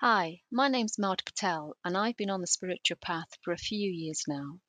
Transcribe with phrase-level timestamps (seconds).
[0.00, 3.90] Hi, my name's Mard Patel, and I've been on the spiritual path for a few
[3.90, 4.60] years now.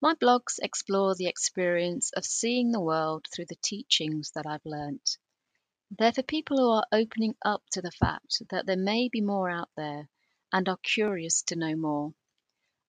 [0.00, 5.18] My blogs explore the experience of seeing the world through the teachings that I've learnt.
[5.90, 9.50] They're for people who are opening up to the fact that there may be more
[9.50, 10.08] out there
[10.52, 12.14] and are curious to know more.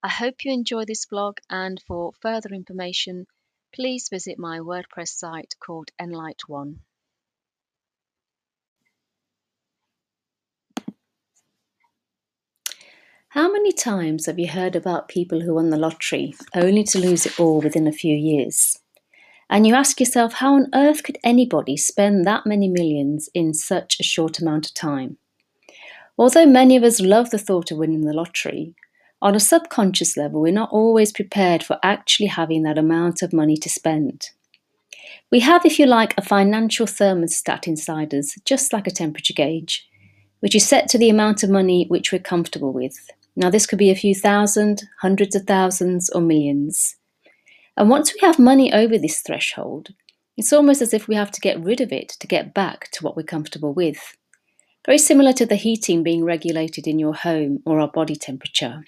[0.04, 3.26] I hope you enjoy this blog, and for further information,
[3.74, 6.82] please visit my WordPress site called Enlight One.
[13.34, 17.28] How many times have you heard about people who won the lottery only to lose
[17.28, 18.80] it all within a few years?
[19.52, 24.00] And you ask yourself, how on earth could anybody spend that many millions in such
[24.00, 25.20] a short amount of time?
[26.18, 28.74] Although many of us love the thought of winning the lottery,
[29.22, 33.58] on a subconscious level, we're not always prepared for actually having that amount of money
[33.58, 34.32] to spend.
[35.32, 39.88] We have, if you like, a financial thermostat inside us, just like a temperature gauge,
[40.40, 42.98] which is set to the amount of money which we're comfortable with.
[43.40, 46.98] Now, this could be a few thousand, hundreds of thousands, or millions.
[47.78, 49.92] And once we have money over this threshold,
[50.36, 53.04] it's almost as if we have to get rid of it to get back to
[53.06, 54.18] what we're comfortable with.
[54.86, 58.84] Very similar to the heating being regulated in your home or our body temperature.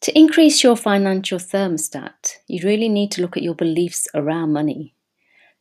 [0.00, 4.94] To increase your financial thermostat, you really need to look at your beliefs around money.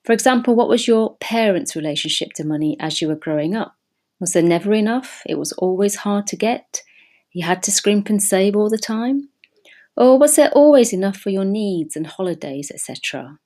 [0.06, 3.76] For example, what was your parents' relationship to money as you were growing up?
[4.22, 5.24] Was there never enough?
[5.26, 6.84] It was always hard to get?
[7.32, 9.30] You had to scrimp and save all the time?
[9.96, 13.40] Or was there always enough for your needs and holidays, etc.?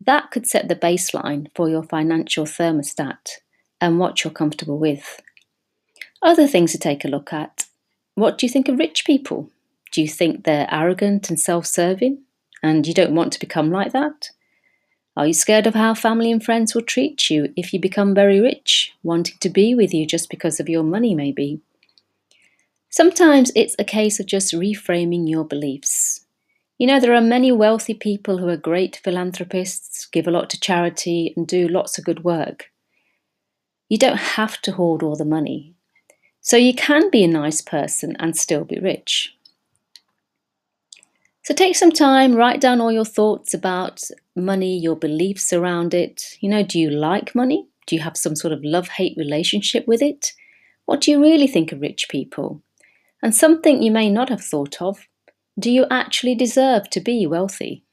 [0.00, 3.38] That could set the baseline for your financial thermostat
[3.80, 5.20] and what you're comfortable with.
[6.22, 7.66] Other things to take a look at.
[8.14, 9.50] What do you think of rich people?
[9.92, 12.22] Do you think they're arrogant and self serving?
[12.62, 14.30] And you don't want to become like that?
[15.16, 18.40] Are you scared of how family and friends will treat you if you become very
[18.40, 21.60] rich, wanting to be with you just because of your money, maybe?
[22.90, 26.26] Sometimes it's a case of just reframing your beliefs.
[26.76, 30.58] You know, there are many wealthy people who are great philanthropists, give a lot to
[30.60, 32.70] charity, and do lots of good work.
[33.88, 35.74] You don't have to hoard all the money.
[36.40, 39.36] So you can be a nice person and still be rich.
[41.42, 44.02] So take some time, write down all your thoughts about
[44.34, 46.36] money, your beliefs around it.
[46.40, 47.68] You know, do you like money?
[47.86, 50.32] Do you have some sort of love hate relationship with it?
[50.86, 52.62] What do you really think of rich people?
[53.22, 55.06] And something you may not have thought of
[55.58, 57.84] do you actually deserve to be wealthy?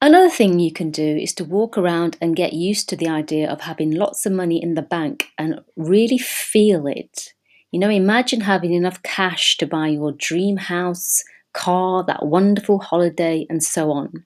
[0.00, 3.50] Another thing you can do is to walk around and get used to the idea
[3.50, 7.34] of having lots of money in the bank and really feel it.
[7.70, 13.46] You know, imagine having enough cash to buy your dream house, car, that wonderful holiday,
[13.48, 14.24] and so on.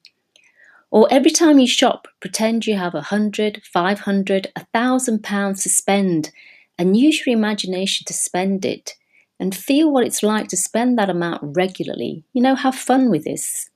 [0.90, 5.62] Or every time you shop, pretend you have a hundred, five hundred, a thousand pounds
[5.64, 6.30] to spend
[6.78, 8.94] and use your imagination to spend it
[9.38, 12.24] and feel what it's like to spend that amount regularly.
[12.32, 13.68] You know, have fun with this.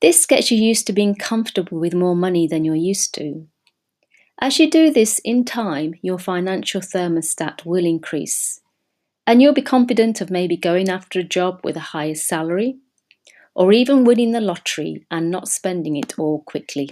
[0.00, 3.46] This gets you used to being comfortable with more money than you're used to.
[4.40, 8.60] As you do this in time, your financial thermostat will increase.
[9.26, 12.78] And you'll be confident of maybe going after a job with a higher salary,
[13.54, 16.88] or even winning the lottery and not spending it all quickly.